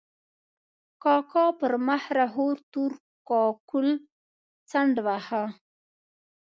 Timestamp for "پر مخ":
1.57-2.03